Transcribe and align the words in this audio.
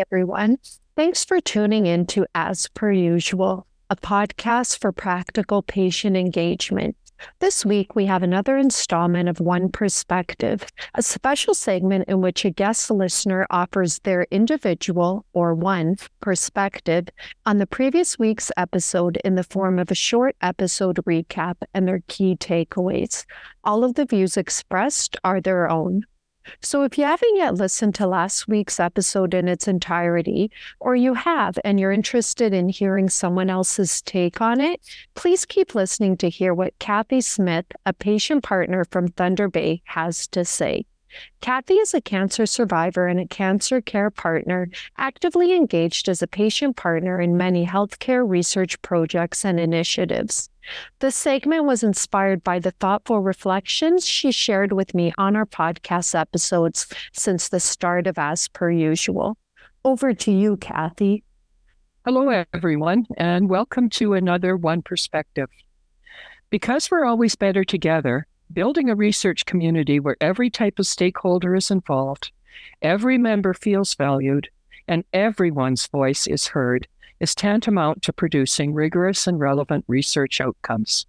everyone. 0.00 0.58
Thanks 0.94 1.24
for 1.24 1.40
tuning 1.40 1.86
in 1.86 2.06
to 2.06 2.26
As 2.34 2.68
Per 2.68 2.92
Usual, 2.92 3.66
a 3.88 3.96
podcast 3.96 4.78
for 4.78 4.92
practical 4.92 5.62
patient 5.62 6.16
engagement. 6.16 6.96
This 7.38 7.64
week, 7.64 7.94
we 7.94 8.04
have 8.06 8.22
another 8.22 8.58
installment 8.58 9.28
of 9.28 9.40
One 9.40 9.70
Perspective, 9.70 10.66
a 10.94 11.02
special 11.02 11.54
segment 11.54 12.08
in 12.08 12.20
which 12.20 12.44
a 12.44 12.50
guest 12.50 12.90
listener 12.90 13.46
offers 13.50 14.00
their 14.00 14.26
individual 14.30 15.24
or 15.32 15.54
one 15.54 15.96
perspective 16.20 17.08
on 17.46 17.56
the 17.56 17.66
previous 17.66 18.18
week's 18.18 18.52
episode 18.58 19.18
in 19.24 19.34
the 19.34 19.44
form 19.44 19.78
of 19.78 19.90
a 19.90 19.94
short 19.94 20.36
episode 20.42 20.96
recap 21.06 21.56
and 21.72 21.88
their 21.88 22.02
key 22.08 22.36
takeaways. 22.36 23.24
All 23.64 23.82
of 23.82 23.94
the 23.94 24.04
views 24.04 24.36
expressed 24.36 25.16
are 25.24 25.40
their 25.40 25.70
own. 25.70 26.04
So, 26.62 26.82
if 26.82 26.98
you 26.98 27.04
haven't 27.04 27.36
yet 27.36 27.54
listened 27.54 27.94
to 27.96 28.06
last 28.06 28.48
week's 28.48 28.80
episode 28.80 29.34
in 29.34 29.48
its 29.48 29.68
entirety, 29.68 30.50
or 30.80 30.96
you 30.96 31.14
have 31.14 31.58
and 31.64 31.78
you're 31.78 31.92
interested 31.92 32.52
in 32.52 32.68
hearing 32.68 33.08
someone 33.08 33.50
else's 33.50 34.02
take 34.02 34.40
on 34.40 34.60
it, 34.60 34.80
please 35.14 35.44
keep 35.44 35.74
listening 35.74 36.16
to 36.18 36.28
hear 36.28 36.54
what 36.54 36.78
Kathy 36.78 37.20
Smith, 37.20 37.66
a 37.84 37.92
patient 37.92 38.42
partner 38.42 38.84
from 38.84 39.08
Thunder 39.08 39.48
Bay, 39.48 39.82
has 39.84 40.26
to 40.28 40.44
say. 40.44 40.86
Kathy 41.40 41.74
is 41.74 41.94
a 41.94 42.00
cancer 42.00 42.46
survivor 42.46 43.06
and 43.06 43.20
a 43.20 43.26
cancer 43.26 43.80
care 43.80 44.10
partner, 44.10 44.68
actively 44.98 45.54
engaged 45.54 46.08
as 46.08 46.22
a 46.22 46.26
patient 46.26 46.76
partner 46.76 47.20
in 47.20 47.36
many 47.36 47.66
healthcare 47.66 48.28
research 48.28 48.80
projects 48.82 49.44
and 49.44 49.60
initiatives. 49.60 50.50
The 50.98 51.10
segment 51.10 51.64
was 51.64 51.82
inspired 51.82 52.42
by 52.42 52.58
the 52.58 52.72
thoughtful 52.72 53.20
reflections 53.20 54.06
she 54.06 54.32
shared 54.32 54.72
with 54.72 54.94
me 54.94 55.12
on 55.16 55.36
our 55.36 55.46
podcast 55.46 56.18
episodes 56.18 56.86
since 57.12 57.48
the 57.48 57.60
start 57.60 58.06
of 58.06 58.18
As 58.18 58.48
Per 58.48 58.70
Usual. 58.70 59.36
Over 59.84 60.12
to 60.14 60.32
you, 60.32 60.56
Kathy. 60.56 61.22
Hello, 62.04 62.44
everyone, 62.52 63.06
and 63.16 63.48
welcome 63.48 63.88
to 63.90 64.14
another 64.14 64.56
One 64.56 64.82
Perspective. 64.82 65.48
Because 66.50 66.90
we're 66.90 67.04
always 67.04 67.34
better 67.36 67.64
together, 67.64 68.26
building 68.52 68.88
a 68.88 68.94
research 68.94 69.46
community 69.46 70.00
where 70.00 70.16
every 70.20 70.50
type 70.50 70.78
of 70.78 70.86
stakeholder 70.86 71.54
is 71.54 71.70
involved, 71.70 72.30
every 72.82 73.18
member 73.18 73.54
feels 73.54 73.94
valued, 73.94 74.48
and 74.88 75.04
everyone's 75.12 75.86
voice 75.86 76.26
is 76.26 76.48
heard 76.48 76.86
is 77.18 77.34
tantamount 77.34 78.02
to 78.02 78.12
producing 78.12 78.74
rigorous 78.74 79.26
and 79.26 79.40
relevant 79.40 79.84
research 79.88 80.40
outcomes. 80.40 81.06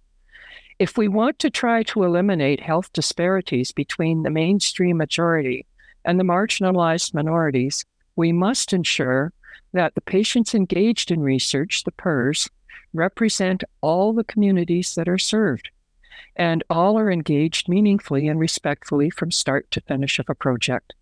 If 0.78 0.96
we 0.96 1.08
want 1.08 1.38
to 1.40 1.50
try 1.50 1.82
to 1.84 2.04
eliminate 2.04 2.60
health 2.60 2.92
disparities 2.92 3.72
between 3.72 4.22
the 4.22 4.30
mainstream 4.30 4.96
majority 4.96 5.66
and 6.04 6.18
the 6.18 6.24
marginalized 6.24 7.14
minorities, 7.14 7.84
we 8.16 8.32
must 8.32 8.72
ensure 8.72 9.32
that 9.72 9.94
the 9.94 10.00
patients 10.00 10.54
engaged 10.54 11.10
in 11.10 11.20
research, 11.20 11.84
the 11.84 11.92
PERS, 11.92 12.48
represent 12.94 13.64
all 13.80 14.12
the 14.12 14.24
communities 14.24 14.94
that 14.94 15.08
are 15.08 15.18
served, 15.18 15.70
and 16.36 16.64
all 16.70 16.98
are 16.98 17.10
engaged 17.10 17.68
meaningfully 17.68 18.28
and 18.28 18.38
respectfully 18.38 19.10
from 19.10 19.30
start 19.30 19.70
to 19.70 19.80
finish 19.80 20.18
of 20.18 20.28
a 20.28 20.34
project. 20.34 20.94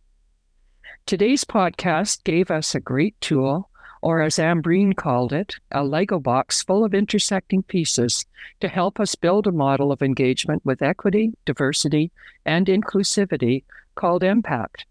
Today's 1.06 1.44
podcast 1.44 2.24
gave 2.24 2.50
us 2.50 2.74
a 2.74 2.80
great 2.80 3.20
tool 3.20 3.70
or 4.02 4.22
as 4.22 4.38
Ambreen 4.38 4.94
called 4.94 5.32
it, 5.32 5.56
a 5.72 5.82
Lego 5.82 6.20
box 6.20 6.62
full 6.62 6.84
of 6.84 6.94
intersecting 6.94 7.62
pieces 7.62 8.24
to 8.60 8.68
help 8.68 9.00
us 9.00 9.14
build 9.14 9.46
a 9.46 9.52
model 9.52 9.90
of 9.90 10.02
engagement 10.02 10.64
with 10.64 10.82
equity, 10.82 11.32
diversity, 11.44 12.12
and 12.44 12.66
inclusivity 12.66 13.64
called 13.96 14.22
EMPaCT. 14.22 14.84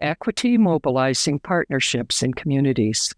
Equity 0.00 0.56
Mobilizing 0.56 1.38
Partnerships 1.38 2.22
in 2.22 2.34
Communities. 2.34 3.14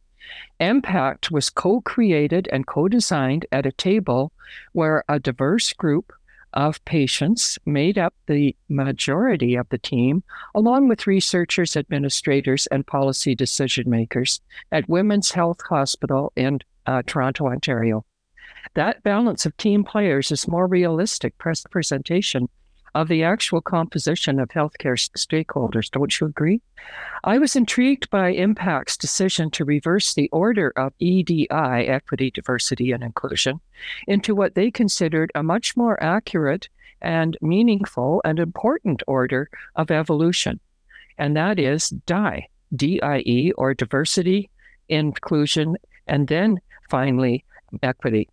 EMPaCT 0.61 1.31
was 1.31 1.51
co 1.51 1.81
created 1.81 2.49
and 2.53 2.67
co 2.67 2.89
designed 2.89 3.47
at 3.51 3.67
a 3.67 3.73
table 3.73 4.33
where 4.73 5.05
a 5.09 5.19
diverse 5.19 5.73
group 5.73 6.13
of 6.55 6.85
patients 6.85 7.59
made 7.67 7.99
up 7.99 8.15
the 8.27 8.55
majority 8.69 9.55
of 9.55 9.69
the 9.69 9.79
team, 9.79 10.23
along 10.55 10.89
with 10.89 11.07
researchers, 11.07 11.77
administrators, 11.77 12.67
and 12.69 12.87
policy 12.87 13.35
decision 13.35 13.89
makers 13.89 14.41
at 14.73 14.89
Women's 14.89 15.31
Health 15.31 15.61
Hospital 15.69 16.33
in 16.37 16.61
uh, 16.87 17.03
Toronto, 17.07 17.47
Ontario. 17.47 18.05
That 18.75 19.03
balance 19.03 19.47
of 19.47 19.57
team 19.57 19.85
players 19.85 20.31
is 20.31 20.49
more 20.49 20.67
realistic 20.67 21.37
presentation 21.39 22.49
of 22.95 23.09
the 23.09 23.23
actual 23.23 23.61
composition 23.61 24.39
of 24.39 24.49
healthcare 24.49 24.99
stakeholders. 25.17 25.91
Don't 25.91 26.21
you 26.21 26.27
agree? 26.27 26.61
I 27.25 27.39
was 27.39 27.57
intrigued 27.57 28.11
by 28.11 28.35
EMPaCT's 28.35 28.97
decision 28.97 29.51
to 29.53 29.65
reverse 29.65 30.15
the 30.15 30.29
order 30.31 30.73
of 30.77 30.93
EDI, 30.99 31.49
equity, 31.51 32.31
diversity, 32.31 32.93
and 32.93 33.03
inclusion, 33.03 33.61
into 34.07 34.35
what 34.35 34.55
they 34.55 34.71
considered 34.71 35.31
a 35.35 35.43
much 35.43 35.77
more 35.77 36.03
accurate 36.03 36.69
and 37.01 37.37
meaningful 37.41 38.21
and 38.25 38.39
important 38.39 39.03
order 39.07 39.49
of 39.77 39.91
evolution. 39.91 40.61
And 41.19 41.37
that 41.37 41.59
is 41.59 41.91
DIE, 41.91 42.49
D-I-E, 42.75 43.53
or 43.57 43.75
diversity, 43.75 44.51
inclusion, 44.89 45.77
and 46.07 46.29
then 46.29 46.61
finally 46.89 47.45
equity. 47.83 48.29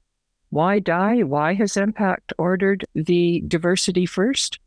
Why 0.50 0.80
DIE? 0.80 1.24
Why 1.24 1.54
has 1.56 1.74
EMPaCT 1.74 2.34
ordered 2.38 2.86
the 2.96 3.44
diversity 3.48 4.06
first? 4.06 4.60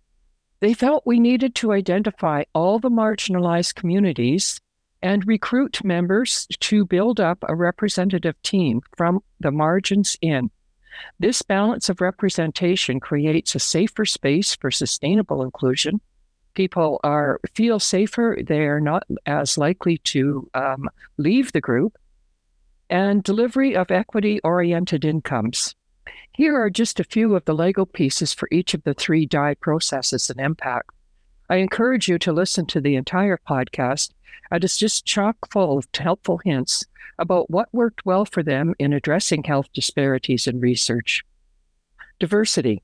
They 0.60 0.74
felt 0.74 1.06
we 1.06 1.18
needed 1.18 1.54
to 1.56 1.72
identify 1.72 2.44
all 2.54 2.78
the 2.78 2.90
marginalized 2.90 3.76
communities 3.76 4.60
and 5.02 5.26
recruit 5.26 5.82
members 5.82 6.46
to 6.60 6.84
build 6.84 7.18
up 7.18 7.42
a 7.48 7.54
representative 7.54 8.40
team 8.42 8.82
from 8.96 9.22
the 9.40 9.50
margins 9.50 10.18
in. 10.20 10.50
This 11.18 11.40
balance 11.40 11.88
of 11.88 12.02
representation 12.02 13.00
creates 13.00 13.54
a 13.54 13.58
safer 13.58 14.04
space 14.04 14.54
for 14.54 14.70
sustainable 14.70 15.42
inclusion. 15.42 16.00
People 16.52 17.00
are 17.04 17.40
feel 17.54 17.78
safer; 17.78 18.36
they 18.44 18.66
are 18.66 18.80
not 18.80 19.04
as 19.24 19.56
likely 19.56 19.98
to 19.98 20.50
um, 20.52 20.90
leave 21.16 21.52
the 21.52 21.60
group, 21.60 21.96
and 22.90 23.22
delivery 23.22 23.74
of 23.76 23.90
equity 23.90 24.40
oriented 24.42 25.04
incomes. 25.04 25.74
Here 26.32 26.60
are 26.60 26.70
just 26.70 27.00
a 27.00 27.04
few 27.04 27.36
of 27.36 27.44
the 27.44 27.54
Lego 27.54 27.84
pieces 27.84 28.34
for 28.34 28.48
each 28.50 28.74
of 28.74 28.82
the 28.82 28.94
three 28.94 29.26
DIE 29.26 29.54
processes 29.54 30.28
and 30.28 30.40
EMPaCT. 30.40 30.82
I 31.48 31.56
encourage 31.56 32.08
you 32.08 32.18
to 32.18 32.32
listen 32.32 32.66
to 32.66 32.80
the 32.80 32.96
entire 32.96 33.38
podcast, 33.48 34.10
and 34.50 34.62
it's 34.62 34.76
just 34.76 35.06
chock 35.06 35.36
full 35.50 35.78
of 35.78 35.88
helpful 35.96 36.40
hints 36.44 36.84
about 37.18 37.50
what 37.50 37.72
worked 37.72 38.04
well 38.04 38.24
for 38.24 38.42
them 38.42 38.74
in 38.78 38.92
addressing 38.92 39.44
health 39.44 39.66
disparities 39.72 40.46
in 40.46 40.60
research. 40.60 41.24
Diversity. 42.18 42.82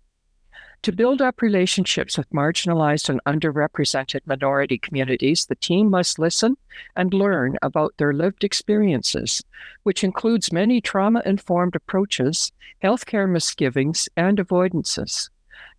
To 0.86 0.92
build 0.92 1.20
up 1.20 1.42
relationships 1.42 2.16
with 2.16 2.30
marginalized 2.30 3.08
and 3.08 3.20
underrepresented 3.26 4.20
minority 4.24 4.78
communities, 4.78 5.44
the 5.44 5.56
team 5.56 5.91
must 5.91 6.20
listen 6.20 6.56
and 6.94 7.12
learn 7.12 7.58
about 7.60 7.94
their 7.97 8.12
lived 8.12 8.44
experiences, 8.44 9.42
which 9.82 10.04
includes 10.04 10.52
many 10.52 10.80
trauma 10.80 11.22
informed 11.26 11.74
approaches, 11.74 12.52
healthcare 12.84 13.28
misgivings, 13.28 14.08
and 14.16 14.38
avoidances. 14.38 15.28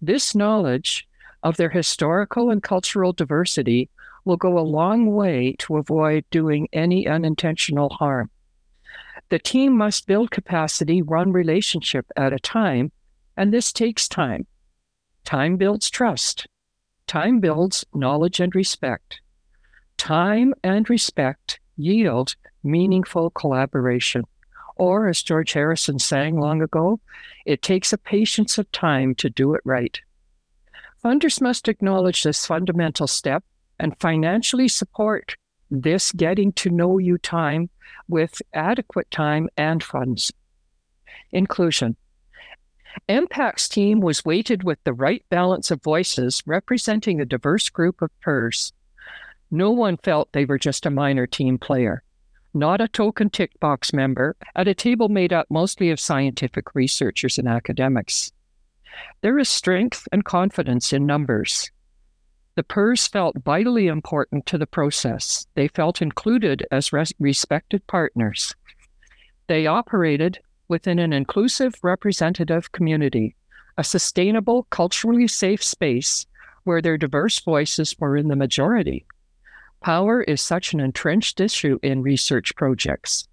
This 0.02 0.36
knowledge 0.36 1.08
of 1.42 1.56
their 1.56 1.70
historical 1.70 2.50
and 2.50 2.62
cultural 2.62 3.14
diversity 3.14 3.90
will 4.26 4.36
go 4.36 4.60
a 4.60 4.72
long 4.76 5.14
way 5.14 5.56
to 5.60 5.78
avoid 5.78 6.26
doing 6.32 6.68
any 6.74 7.08
unintentional 7.08 7.88
harm. 7.92 8.30
The 9.30 9.40
team 9.40 9.72
must 9.72 10.06
build 10.06 10.32
capacity 10.32 11.02
one 11.02 11.32
relationship 11.32 12.08
at 12.18 12.34
a 12.34 12.40
time, 12.40 12.92
and 13.38 13.54
this 13.54 13.72
takes 13.72 14.10
time. 14.10 14.48
Time 15.28 15.58
builds 15.58 15.90
trust. 15.90 16.48
Time 17.06 17.42
builds 17.42 17.84
knowledge 17.94 18.40
and 18.40 18.56
respect. 18.56 19.20
Time 19.98 20.54
and 20.64 20.90
respect 20.90 21.60
yield 21.76 22.38
meaningful 22.64 23.30
collaboration. 23.32 24.24
Or, 24.78 25.10
as 25.10 25.22
George 25.22 25.52
Harrison 25.52 26.00
sang 26.00 26.40
long 26.40 26.62
ago, 26.62 27.02
it 27.46 27.62
takes 27.62 27.92
a 27.92 27.98
patience 27.98 28.58
of 28.58 28.72
time 28.72 29.16
to 29.16 29.30
do 29.30 29.54
it 29.54 29.60
right. 29.66 30.00
Funders 31.04 31.42
must 31.42 31.68
acknowledge 31.68 32.24
this 32.24 32.46
fundamental 32.46 33.06
step 33.06 33.44
and 33.82 34.00
financially 34.00 34.70
support 34.70 35.36
this 35.70 36.14
getting 36.14 36.54
to 36.54 36.70
know 36.70 37.00
you 37.00 37.18
time 37.18 37.70
with 38.08 38.42
adequate 38.54 39.12
time 39.12 39.50
and 39.58 39.84
funds. 39.84 40.32
Inclusion. 41.34 41.98
EMPaCT's 43.08 43.70
team 43.70 44.00
was 44.00 44.26
weighted 44.26 44.64
with 44.64 44.84
the 44.84 44.94
right 44.94 45.24
balance 45.30 45.72
of 45.72 45.84
voices 45.84 46.44
representing 46.46 47.20
a 47.20 47.26
diverse 47.26 47.70
group 47.70 48.02
of 48.02 48.12
PERS. 48.22 48.74
No 49.52 49.72
one 49.72 49.98
felt 49.98 50.32
they 50.32 50.46
were 50.46 50.60
just 50.60 50.86
a 50.86 50.90
minor 50.90 51.28
team 51.28 51.58
player, 51.58 52.04
not 52.54 52.82
a 52.82 52.88
token 52.88 53.30
tick 53.30 53.58
box 53.60 53.94
member 53.94 54.36
at 54.56 54.68
a 54.68 54.74
table 54.74 55.10
made 55.10 55.32
up 55.32 55.48
mostly 55.50 55.90
of 55.90 56.00
scientific 56.00 56.76
researchers 56.76 57.38
and 57.38 57.48
academics. 57.48 58.32
There 59.22 59.38
is 59.38 59.48
strength 59.48 60.08
and 60.12 60.26
confidence 60.26 60.92
in 60.92 61.06
numbers. 61.06 61.72
The 62.56 62.64
PERS 62.64 63.08
felt 63.08 63.38
vitally 63.46 63.88
important 63.88 64.48
to 64.48 64.58
the 64.58 64.66
process. 64.66 65.46
They 65.54 65.68
felt 65.68 66.02
included 66.02 66.66
as 66.72 66.92
res- 66.92 67.14
respected 67.20 67.86
partners. 67.86 68.56
They 69.46 69.68
operated 69.68 70.40
within 70.68 71.00
an 71.00 71.14
inclusive, 71.14 71.76
representative 71.82 72.72
community, 72.72 73.36
a 73.78 73.84
sustainable, 73.84 74.64
culturally 74.70 75.28
safe 75.28 75.64
space 75.64 76.26
where 76.64 76.82
their 76.82 76.98
diverse 76.98 77.40
voices 77.40 77.96
were 78.00 78.18
in 78.18 78.28
the 78.28 78.36
majority. 78.36 79.06
Power 79.82 80.22
is 80.24 80.42
such 80.42 80.74
an 80.74 80.80
entrenched 80.80 81.40
issue 81.40 81.80
in 81.82 82.02
research 82.02 82.56
projects. 82.56 83.28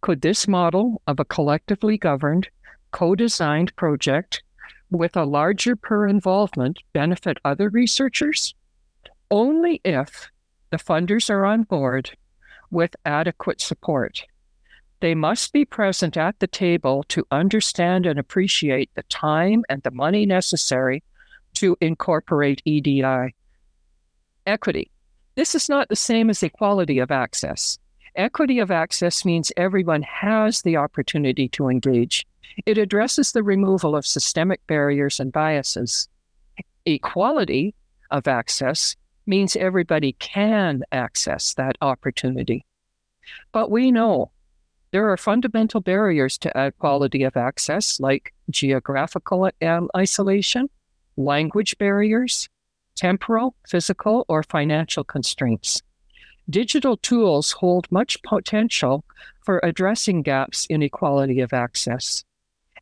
Could 0.00 0.20
this 0.20 0.46
model 0.46 1.00
of 1.06 1.18
a 1.18 1.24
collectively 1.24 1.96
governed, 1.96 2.48
co 2.92 3.14
designed 3.14 3.74
project 3.76 4.42
with 4.90 5.16
a 5.16 5.24
larger 5.24 5.76
per 5.76 6.06
involvement 6.06 6.78
benefit 6.92 7.38
other 7.44 7.70
researchers? 7.70 8.54
Only 9.30 9.80
if 9.84 10.30
the 10.70 10.76
funders 10.76 11.30
are 11.30 11.46
on 11.46 11.62
board 11.62 12.10
with 12.70 12.94
adequate 13.06 13.60
support. 13.60 14.24
They 15.00 15.14
must 15.14 15.52
be 15.52 15.64
present 15.64 16.16
at 16.16 16.38
the 16.38 16.46
table 16.46 17.04
to 17.08 17.26
understand 17.30 18.06
and 18.06 18.18
appreciate 18.18 18.90
the 18.94 19.02
time 19.04 19.64
and 19.68 19.82
the 19.82 19.90
money 19.90 20.24
necessary 20.24 21.02
to 21.54 21.76
incorporate 21.80 22.62
EDI. 22.64 23.34
Equity. 24.46 24.90
This 25.34 25.54
is 25.54 25.68
not 25.68 25.88
the 25.88 25.96
same 25.96 26.30
as 26.30 26.42
equality 26.42 26.98
of 26.98 27.10
access. 27.10 27.78
Equity 28.14 28.60
of 28.60 28.70
access 28.70 29.24
means 29.24 29.52
everyone 29.56 30.02
has 30.02 30.62
the 30.62 30.76
opportunity 30.76 31.48
to 31.48 31.68
engage. 31.68 32.24
It 32.66 32.78
addresses 32.78 33.32
the 33.32 33.42
removal 33.42 33.96
of 33.96 34.06
systemic 34.06 34.64
barriers 34.66 35.18
and 35.18 35.32
biases. 35.32 36.08
Equality 36.86 37.74
of 38.10 38.28
access 38.28 38.94
means 39.26 39.56
everybody 39.56 40.12
can 40.20 40.82
access 40.92 41.54
that 41.54 41.76
opportunity. 41.80 42.64
But 43.52 43.70
we 43.70 43.90
know 43.90 44.30
there 44.94 45.10
are 45.10 45.16
fundamental 45.16 45.80
barriers 45.80 46.38
to 46.38 46.52
equality 46.54 47.24
of 47.24 47.36
access, 47.36 47.98
like 47.98 48.32
geographical 48.48 49.50
um, 49.60 49.90
isolation, 49.96 50.70
language 51.16 51.76
barriers, 51.78 52.48
temporal, 52.94 53.56
physical, 53.66 54.24
or 54.28 54.44
financial 54.44 55.02
constraints. 55.02 55.82
Digital 56.48 56.96
tools 56.96 57.50
hold 57.50 57.90
much 57.90 58.22
potential 58.22 59.04
for 59.44 59.58
addressing 59.64 60.22
gaps 60.22 60.64
in 60.70 60.80
equality 60.80 61.40
of 61.40 61.52
access. 61.52 62.22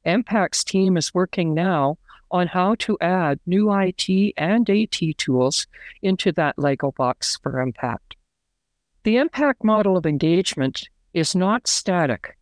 EMPaCT's 0.05 0.65
team 0.65 0.99
is 0.99 1.15
working 1.15 1.55
now 1.55 1.97
on 2.31 2.47
how 2.47 2.75
to 2.75 2.99
add 3.01 3.41
new 3.47 3.73
IT 3.73 4.35
and 4.37 4.69
AT 4.69 5.01
tools 5.17 5.67
into 6.03 6.31
that 6.33 6.59
Lego 6.59 6.93
box 6.93 7.39
for 7.43 7.53
EMPaCT. 7.53 8.17
The 9.05 9.17
EMPaCT 9.17 9.65
model 9.65 9.97
of 9.97 10.05
engagement 10.05 10.91
is 11.15 11.35
not 11.35 11.67
static. 11.67 12.37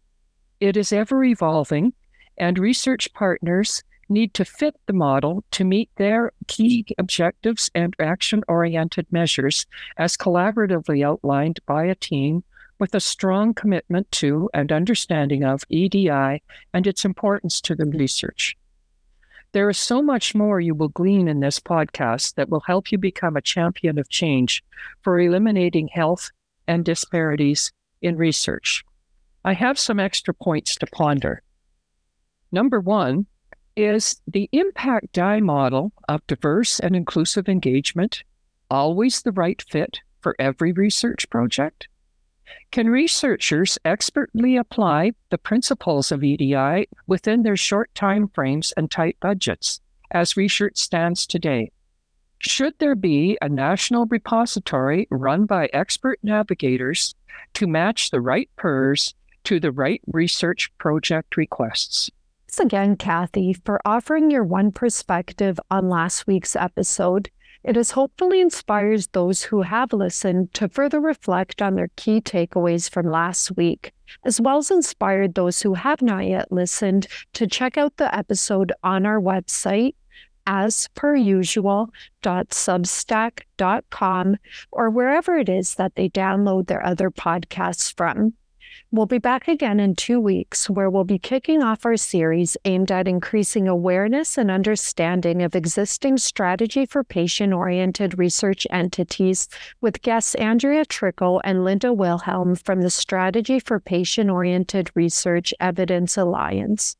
It 0.60 0.76
is 0.76 0.92
ever 0.92 1.24
evolving, 1.24 1.92
and 2.36 2.58
research 2.58 3.12
partners 3.12 3.82
need 4.08 4.34
to 4.34 4.44
fit 4.44 4.74
the 4.86 4.92
model 4.92 5.44
to 5.52 5.64
meet 5.64 5.88
their 5.96 6.32
key 6.48 6.84
objectives 6.98 7.70
and 7.74 7.94
action 8.00 8.42
oriented 8.48 9.06
measures 9.10 9.66
as 9.96 10.16
collaboratively 10.16 11.04
outlined 11.06 11.60
by 11.66 11.84
a 11.84 11.94
team 11.94 12.42
with 12.78 12.94
a 12.94 13.00
strong 13.00 13.54
commitment 13.54 14.10
to 14.10 14.50
and 14.52 14.72
understanding 14.72 15.44
of 15.44 15.64
EDI 15.68 16.42
and 16.72 16.86
its 16.86 17.04
importance 17.04 17.60
to 17.60 17.74
the 17.74 17.84
research. 17.84 18.56
There 19.52 19.68
is 19.68 19.78
so 19.78 20.02
much 20.02 20.34
more 20.34 20.60
you 20.60 20.74
will 20.74 20.88
glean 20.88 21.28
in 21.28 21.40
this 21.40 21.60
podcast 21.60 22.34
that 22.34 22.48
will 22.48 22.60
help 22.60 22.90
you 22.90 22.98
become 22.98 23.36
a 23.36 23.42
champion 23.42 23.98
of 23.98 24.08
change 24.08 24.64
for 25.02 25.20
eliminating 25.20 25.88
health 25.88 26.30
and 26.66 26.84
disparities 26.84 27.72
in 28.02 28.16
research. 28.16 28.84
I 29.44 29.54
have 29.54 29.78
some 29.78 30.00
extra 30.00 30.34
points 30.34 30.76
to 30.76 30.86
ponder. 30.86 31.42
Number 32.52 32.80
one 32.80 33.26
is 33.76 34.20
the 34.26 34.48
EMPaCT 34.52 35.12
die 35.12 35.40
model 35.40 35.92
of 36.08 36.26
diverse 36.26 36.80
and 36.80 36.94
inclusive 36.94 37.48
engagement 37.48 38.24
always 38.70 39.22
the 39.22 39.32
right 39.32 39.62
fit 39.68 40.00
for 40.20 40.36
every 40.38 40.72
research 40.72 41.28
project? 41.30 41.88
Can 42.70 42.88
researchers 42.88 43.78
expertly 43.84 44.56
apply 44.56 45.12
the 45.30 45.38
principles 45.38 46.10
of 46.12 46.24
EDI 46.24 46.88
within 47.06 47.42
their 47.42 47.56
short 47.56 47.94
time 47.94 48.28
frames 48.28 48.72
and 48.76 48.90
tight 48.90 49.16
budgets 49.20 49.80
as 50.10 50.36
research 50.36 50.76
stands 50.76 51.26
today? 51.26 51.70
Should 52.40 52.78
there 52.78 52.94
be 52.94 53.36
a 53.42 53.50
national 53.50 54.06
repository 54.06 55.06
run 55.10 55.44
by 55.44 55.68
expert 55.74 56.18
navigators 56.22 57.14
to 57.52 57.66
match 57.66 58.10
the 58.10 58.22
right 58.22 58.48
PERS 58.56 59.14
to 59.44 59.60
the 59.60 59.70
right 59.70 60.00
research 60.06 60.72
project 60.78 61.36
requests? 61.36 62.10
Thanks 62.48 62.60
again, 62.60 62.96
Kathy, 62.96 63.52
for 63.52 63.78
offering 63.84 64.30
your 64.30 64.42
one 64.42 64.72
perspective 64.72 65.60
on 65.70 65.90
last 65.90 66.26
week's 66.26 66.56
episode. 66.56 67.30
It 67.62 67.76
has 67.76 67.90
hopefully 67.90 68.40
inspires 68.40 69.08
those 69.08 69.42
who 69.42 69.60
have 69.60 69.92
listened 69.92 70.54
to 70.54 70.68
further 70.68 70.98
reflect 70.98 71.60
on 71.60 71.74
their 71.74 71.90
key 71.96 72.22
takeaways 72.22 72.88
from 72.88 73.10
last 73.10 73.54
week, 73.54 73.92
as 74.24 74.40
well 74.40 74.56
as 74.56 74.70
inspired 74.70 75.34
those 75.34 75.60
who 75.60 75.74
have 75.74 76.00
not 76.00 76.26
yet 76.26 76.50
listened 76.50 77.06
to 77.34 77.46
check 77.46 77.76
out 77.76 77.98
the 77.98 78.14
episode 78.16 78.72
on 78.82 79.04
our 79.04 79.20
website, 79.20 79.94
as 80.50 80.88
per 80.96 81.14
usual, 81.14 81.90
substack.com 82.24 84.36
or 84.72 84.90
wherever 84.90 85.38
it 85.38 85.48
is 85.48 85.76
that 85.76 85.94
they 85.94 86.08
download 86.08 86.66
their 86.66 86.84
other 86.84 87.08
podcasts 87.08 87.96
from. 87.96 88.32
We'll 88.90 89.06
be 89.06 89.18
back 89.18 89.46
again 89.46 89.78
in 89.78 89.94
two 89.94 90.18
weeks, 90.18 90.68
where 90.68 90.90
we'll 90.90 91.04
be 91.04 91.20
kicking 91.20 91.62
off 91.62 91.86
our 91.86 91.96
series 91.96 92.56
aimed 92.64 92.90
at 92.90 93.06
increasing 93.06 93.68
awareness 93.68 94.36
and 94.36 94.50
understanding 94.50 95.40
of 95.42 95.54
existing 95.54 96.18
strategy 96.18 96.84
for 96.84 97.04
patient 97.04 97.52
oriented 97.52 98.18
research 98.18 98.66
entities 98.70 99.48
with 99.80 100.02
guests 100.02 100.34
Andrea 100.34 100.84
Tricco 100.84 101.40
and 101.44 101.64
Linda 101.64 101.92
Wilhelm 101.92 102.56
from 102.56 102.80
the 102.80 102.90
Strategy 102.90 103.60
for 103.60 103.78
Patient 103.78 104.28
Oriented 104.28 104.90
Research 104.96 105.54
Evidence 105.60 106.16
Alliance. 106.16 106.96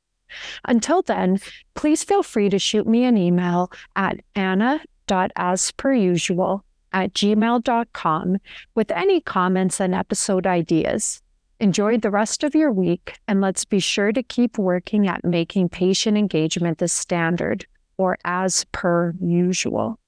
Until 0.66 1.02
then, 1.02 1.40
please 1.74 2.04
feel 2.04 2.22
free 2.22 2.48
to 2.48 2.58
shoot 2.58 2.86
me 2.86 3.04
an 3.04 3.16
email 3.16 3.72
at 3.96 4.20
anna.asperusual 4.34 6.60
at 6.92 7.14
gmail.com 7.14 8.36
with 8.74 8.90
any 8.90 9.20
comments 9.20 9.80
and 9.80 9.94
episode 9.94 10.46
ideas. 10.46 11.22
Enjoy 11.60 11.98
the 11.98 12.10
rest 12.10 12.42
of 12.42 12.54
your 12.54 12.72
week, 12.72 13.18
and 13.28 13.42
let's 13.42 13.66
be 13.66 13.80
sure 13.80 14.12
to 14.12 14.22
keep 14.22 14.56
working 14.56 15.06
at 15.06 15.24
making 15.24 15.68
patient 15.68 16.16
engagement 16.16 16.78
the 16.78 16.88
standard 16.88 17.66
or 17.98 18.16
as 18.24 18.64
per 18.72 19.12
usual. 19.20 19.98